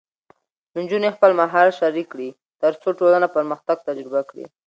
[0.77, 2.29] نجونې خپل مهارت شریک کړي،
[2.61, 4.45] ترڅو ټولنه پرمختګ تجربه کړي.